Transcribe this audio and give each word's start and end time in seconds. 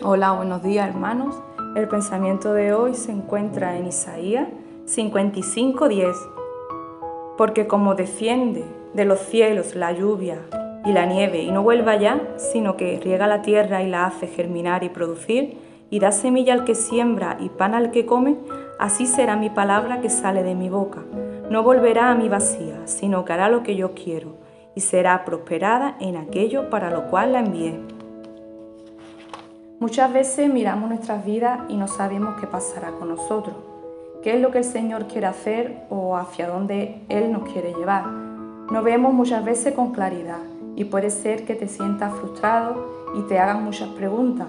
Hola, 0.00 0.32
buenos 0.32 0.62
días 0.62 0.88
hermanos. 0.88 1.36
El 1.76 1.86
pensamiento 1.86 2.54
de 2.54 2.72
hoy 2.72 2.94
se 2.94 3.12
encuentra 3.12 3.76
en 3.76 3.86
Isaías 3.86 4.48
55:10. 4.86 6.16
Porque 7.36 7.66
como 7.66 7.94
desciende 7.94 8.64
de 8.94 9.04
los 9.04 9.20
cielos 9.20 9.76
la 9.76 9.92
lluvia 9.92 10.38
y 10.86 10.92
la 10.92 11.04
nieve 11.04 11.42
y 11.42 11.52
no 11.52 11.62
vuelva 11.62 11.96
ya, 11.96 12.20
sino 12.36 12.76
que 12.76 12.98
riega 13.04 13.26
la 13.26 13.42
tierra 13.42 13.82
y 13.82 13.90
la 13.90 14.06
hace 14.06 14.26
germinar 14.26 14.82
y 14.82 14.88
producir, 14.88 15.58
y 15.90 16.00
da 16.00 16.10
semilla 16.10 16.54
al 16.54 16.64
que 16.64 16.74
siembra 16.74 17.36
y 17.38 17.50
pan 17.50 17.74
al 17.74 17.90
que 17.90 18.06
come, 18.06 18.38
así 18.78 19.06
será 19.06 19.36
mi 19.36 19.50
palabra 19.50 20.00
que 20.00 20.08
sale 20.08 20.42
de 20.42 20.54
mi 20.54 20.70
boca. 20.70 21.02
No 21.50 21.62
volverá 21.62 22.10
a 22.10 22.14
mi 22.14 22.30
vacía, 22.30 22.80
sino 22.86 23.26
que 23.26 23.34
hará 23.34 23.50
lo 23.50 23.62
que 23.62 23.76
yo 23.76 23.92
quiero, 23.92 24.36
y 24.74 24.80
será 24.80 25.24
prosperada 25.26 25.96
en 26.00 26.16
aquello 26.16 26.70
para 26.70 26.90
lo 26.90 27.08
cual 27.08 27.34
la 27.34 27.40
envié. 27.40 27.78
Muchas 29.82 30.12
veces 30.12 30.48
miramos 30.48 30.88
nuestras 30.88 31.24
vidas 31.24 31.58
y 31.68 31.76
no 31.76 31.88
sabemos 31.88 32.40
qué 32.40 32.46
pasará 32.46 32.92
con 32.92 33.08
nosotros, 33.08 33.56
qué 34.22 34.36
es 34.36 34.40
lo 34.40 34.52
que 34.52 34.58
el 34.58 34.64
Señor 34.64 35.08
quiere 35.08 35.26
hacer 35.26 35.86
o 35.90 36.16
hacia 36.16 36.46
dónde 36.46 37.00
Él 37.08 37.32
nos 37.32 37.50
quiere 37.50 37.74
llevar. 37.74 38.06
No 38.06 38.80
vemos 38.84 39.12
muchas 39.12 39.44
veces 39.44 39.74
con 39.74 39.90
claridad 39.90 40.38
y 40.76 40.84
puede 40.84 41.10
ser 41.10 41.44
que 41.44 41.56
te 41.56 41.66
sientas 41.66 42.14
frustrado 42.14 42.76
y 43.18 43.22
te 43.22 43.40
hagan 43.40 43.64
muchas 43.64 43.88
preguntas, 43.88 44.46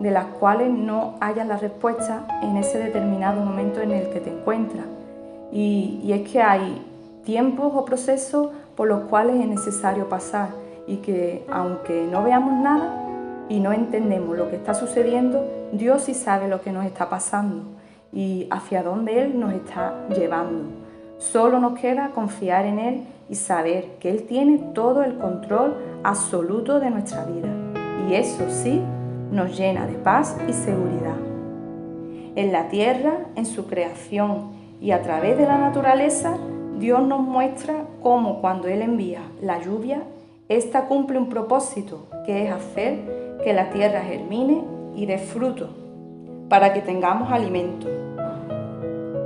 de 0.00 0.10
las 0.10 0.24
cuales 0.24 0.72
no 0.72 1.14
hayas 1.20 1.46
la 1.46 1.58
respuesta 1.58 2.26
en 2.42 2.56
ese 2.56 2.78
determinado 2.78 3.40
momento 3.40 3.80
en 3.80 3.92
el 3.92 4.10
que 4.10 4.18
te 4.18 4.30
encuentras. 4.30 4.86
Y, 5.52 6.00
y 6.02 6.12
es 6.12 6.28
que 6.28 6.42
hay 6.42 6.84
tiempos 7.24 7.70
o 7.72 7.84
procesos 7.84 8.48
por 8.74 8.88
los 8.88 9.04
cuales 9.04 9.36
es 9.36 9.46
necesario 9.46 10.08
pasar 10.08 10.48
y 10.88 10.96
que 10.96 11.46
aunque 11.52 12.08
no 12.10 12.24
veamos 12.24 12.54
nada 12.54 13.10
y 13.48 13.60
no 13.60 13.72
entendemos 13.72 14.36
lo 14.36 14.48
que 14.50 14.56
está 14.56 14.74
sucediendo, 14.74 15.44
Dios 15.72 16.02
sí 16.02 16.14
sabe 16.14 16.48
lo 16.48 16.60
que 16.60 16.72
nos 16.72 16.84
está 16.84 17.08
pasando 17.08 17.64
y 18.12 18.46
hacia 18.50 18.82
dónde 18.82 19.22
Él 19.22 19.38
nos 19.40 19.52
está 19.52 19.94
llevando. 20.08 20.64
Solo 21.18 21.60
nos 21.60 21.78
queda 21.78 22.10
confiar 22.10 22.66
en 22.66 22.78
Él 22.78 23.02
y 23.28 23.34
saber 23.34 23.96
que 24.00 24.10
Él 24.10 24.24
tiene 24.24 24.58
todo 24.74 25.02
el 25.02 25.16
control 25.18 25.76
absoluto 26.02 26.80
de 26.80 26.90
nuestra 26.90 27.24
vida. 27.24 27.48
Y 28.08 28.14
eso 28.14 28.44
sí 28.50 28.82
nos 29.30 29.56
llena 29.56 29.86
de 29.86 29.94
paz 29.94 30.36
y 30.48 30.52
seguridad. 30.52 31.16
En 32.34 32.52
la 32.52 32.68
tierra, 32.68 33.18
en 33.36 33.46
su 33.46 33.66
creación 33.66 34.52
y 34.80 34.90
a 34.90 35.02
través 35.02 35.38
de 35.38 35.46
la 35.46 35.58
naturaleza, 35.58 36.36
Dios 36.78 37.02
nos 37.06 37.20
muestra 37.20 37.84
cómo 38.02 38.40
cuando 38.40 38.68
Él 38.68 38.82
envía 38.82 39.22
la 39.40 39.60
lluvia, 39.60 40.02
ésta 40.48 40.86
cumple 40.86 41.18
un 41.18 41.28
propósito, 41.28 42.06
que 42.26 42.46
es 42.46 42.52
hacer 42.52 43.21
que 43.42 43.52
la 43.52 43.70
tierra 43.70 44.00
germine 44.00 44.62
y 44.94 45.06
dé 45.06 45.18
fruto, 45.18 45.68
para 46.48 46.72
que 46.72 46.80
tengamos 46.80 47.30
alimento. 47.32 47.88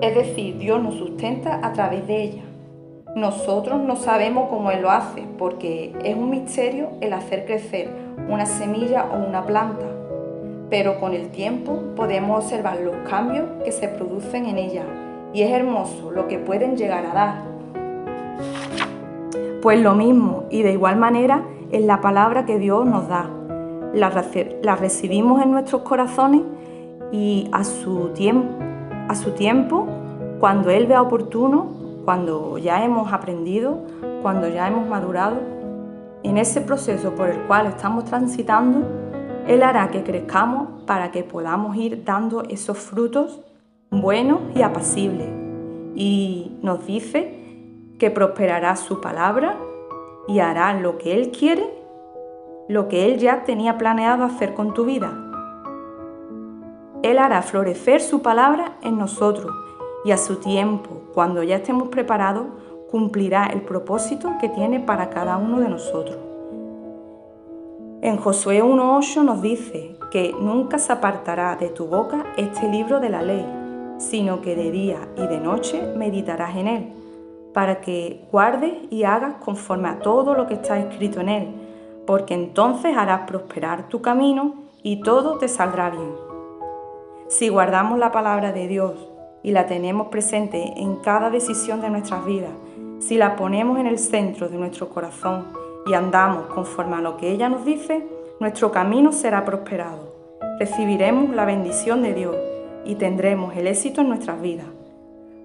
Es 0.01 0.15
decir, 0.15 0.59
Dios 0.59 0.83
nos 0.83 0.95
sustenta 0.95 1.61
a 1.67 1.73
través 1.73 2.07
de 2.07 2.23
ella. 2.23 2.43
Nosotros 3.15 3.81
no 3.81 3.97
sabemos 3.97 4.49
cómo 4.51 4.71
Él 4.71 4.83
lo 4.83 4.91
hace, 4.91 5.25
porque 5.39 5.95
es 6.05 6.15
un 6.15 6.31
misterio 6.31 6.91
el 7.01 7.13
hacer 7.13 7.47
crecer 7.47 7.89
una 8.29 8.47
semilla 8.47 9.07
o 9.13 9.27
una 9.27 9.45
planta, 9.45 9.87
pero 10.69 10.99
con 10.99 11.15
el 11.15 11.29
tiempo 11.29 11.81
podemos 11.95 12.45
observar 12.45 12.81
los 12.81 12.97
cambios 13.09 13.45
que 13.65 13.73
se 13.73 13.89
producen 13.89 14.47
en 14.47 14.59
ella 14.59 14.85
y 15.33 15.43
es 15.43 15.53
hermoso 15.53 16.11
lo 16.11 16.29
que 16.29 16.39
pueden 16.39 16.77
llegar 16.77 17.07
a 17.07 17.15
dar. 17.15 17.57
Pues 19.63 19.81
lo 19.81 19.95
mismo 19.95 20.45
y 20.51 20.63
de 20.63 20.73
igual 20.73 20.97
manera 20.97 21.43
es 21.71 21.85
la 21.85 22.01
palabra 22.01 22.47
que 22.47 22.59
Dios 22.59 22.87
nos 22.87 23.09
da. 23.09 23.36
La, 23.97 24.77
recibimos 24.77 25.43
en 25.43 25.53
nuestros 25.53 25.81
corazones 25.81 26.43
y 27.13 27.49
a 27.51 27.65
su, 27.65 28.11
tiempo, 28.11 28.55
a 29.09 29.15
su 29.15 29.31
tiempo, 29.31 29.87
cuando 30.39 30.69
Él 30.69 30.87
vea 30.87 31.01
oportuno, 31.01 31.67
cuando 32.05 32.59
ya 32.59 32.85
hemos 32.85 33.11
aprendido, 33.11 33.79
cuando 34.21 34.49
ya 34.49 34.69
hemos 34.69 34.87
madurado, 34.87 35.39
en 36.23 36.37
ese 36.37 36.61
proceso 36.61 37.15
por 37.15 37.31
el 37.31 37.39
cual 37.47 37.69
estamos 37.69 38.05
transitando, 38.05 38.87
Él 39.47 39.63
hará 39.63 39.89
que 39.89 40.03
crezcamos 40.03 40.83
para 40.85 41.11
que 41.11 41.25
podamos 41.25 41.75
ir 41.77 42.05
dando 42.05 42.43
esos 42.43 42.77
frutos 42.77 43.41
bueno 43.91 44.41
y 44.55 44.61
apacible, 44.61 45.25
y 45.95 46.59
nos 46.61 46.87
dice 46.87 47.33
que 47.99 48.11
prosperará 48.11 48.77
su 48.77 49.01
palabra 49.01 49.57
y 50.29 50.41
hará 50.41 50.75
lo 50.75 50.99
que 50.99 51.15
Él 51.15 51.31
quiere, 51.31 51.86
lo 52.69 52.89
que 52.89 53.07
Él 53.07 53.19
ya 53.19 53.45
tenía 53.45 53.79
planeado 53.79 54.25
hacer 54.25 54.55
con 54.55 54.75
tu 54.75 54.85
vida. 54.85 55.13
Él 57.03 57.19
hará 57.19 57.43
florecer 57.43 58.01
su 58.01 58.23
palabra 58.23 58.77
en 58.83 58.99
nosotros 58.99 59.53
y 60.05 60.13
a 60.13 60.17
su 60.17 60.37
tiempo, 60.37 61.03
cuando 61.15 61.43
ya 61.43 61.57
estemos 61.57 61.89
preparados, 61.89 62.47
cumplirá 62.91 63.47
el 63.47 63.63
propósito 63.63 64.33
que 64.41 64.49
tiene 64.49 64.81
para 64.81 65.11
cada 65.11 65.37
uno 65.37 65.61
de 65.61 65.69
nosotros. 65.69 66.19
En 68.03 68.17
Josué 68.17 68.63
1.8 68.63 69.23
nos 69.25 69.43
dice 69.43 69.97
que 70.11 70.35
nunca 70.41 70.79
se 70.79 70.93
apartará 70.93 71.57
de 71.57 71.69
tu 71.69 71.87
boca 71.87 72.27
este 72.37 72.69
libro 72.69 73.01
de 73.01 73.09
la 73.09 73.23
ley 73.23 73.65
sino 73.99 74.41
que 74.41 74.55
de 74.55 74.71
día 74.71 75.09
y 75.17 75.27
de 75.27 75.41
noche 75.41 75.83
meditarás 75.97 76.57
en 76.57 76.69
él, 76.69 76.93
para 77.53 77.81
que 77.81 78.27
guardes 78.31 78.75
y 78.91 79.05
hagas 79.05 79.37
conforme 79.37 79.89
a 79.89 80.01
todo 80.01 80.35
lo 80.35 80.47
que 80.47 80.55
está 80.55 80.79
escrito 80.79 81.21
en 81.21 81.29
él, 81.29 81.49
porque 82.07 82.35
entonces 82.35 82.97
harás 82.97 83.23
prosperar 83.27 83.89
tu 83.89 84.01
camino 84.01 84.55
y 84.83 85.01
todo 85.01 85.39
te 85.39 85.49
saldrá 85.49 85.91
bien. 85.91 86.15
Si 87.29 87.49
guardamos 87.49 87.99
la 87.99 88.13
palabra 88.13 88.53
de 88.53 88.69
Dios 88.69 88.95
y 89.43 89.51
la 89.51 89.67
tenemos 89.67 90.09
presente 90.09 90.75
en 90.77 90.97
cada 90.97 91.29
decisión 91.29 91.81
de 91.81 91.91
nuestras 91.91 92.25
vidas, 92.25 92.53
si 93.01 93.17
la 93.17 93.37
ponemos 93.37 93.79
en 93.79 93.87
el 93.87 93.99
centro 93.99 94.49
de 94.49 94.57
nuestro 94.57 94.89
corazón 94.89 95.47
y 95.87 95.95
andamos 95.95 96.47
conforme 96.47 96.97
a 96.97 97.01
lo 97.01 97.17
que 97.17 97.31
ella 97.31 97.49
nos 97.49 97.65
dice, 97.65 98.07
nuestro 98.41 98.71
camino 98.71 99.13
será 99.13 99.45
prosperado. 99.45 100.15
Recibiremos 100.59 101.31
la 101.35 101.45
bendición 101.45 102.03
de 102.03 102.15
Dios 102.15 102.37
y 102.85 102.95
tendremos 102.95 103.57
el 103.57 103.67
éxito 103.67 104.01
en 104.01 104.09
nuestras 104.09 104.41
vidas, 104.41 104.67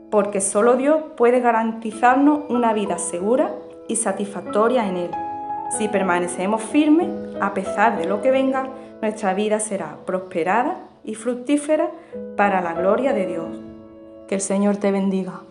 porque 0.10 0.40
solo 0.40 0.76
Dios 0.78 0.98
puede 1.18 1.40
garantizarnos 1.40 2.42
una 2.50 2.74
vida 2.74 2.98
segura 2.98 3.56
y 3.88 3.96
satisfactoria 3.96 4.88
en 4.88 4.98
Él. 4.98 5.12
Si 5.78 5.88
permanecemos 5.88 6.62
firmes, 6.62 7.08
a 7.40 7.54
pesar 7.54 7.98
de 7.98 8.06
lo 8.06 8.22
que 8.22 8.32
venga, 8.32 8.68
nuestra 9.02 9.34
vida 9.34 9.60
será 9.60 9.98
prosperada 10.06 10.90
y 11.04 11.16
fructífera 11.16 11.90
para 12.36 12.62
la 12.62 12.74
gloria 12.74 13.14
de 13.14 13.26
Dios. 13.26 13.58
Que 14.28 14.36
el 14.36 14.42
Señor 14.42 14.78
te 14.78 14.92
bendiga. 14.92 15.42